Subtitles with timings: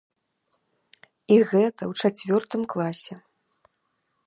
[1.35, 3.15] І гэта ў чацвёртым класе.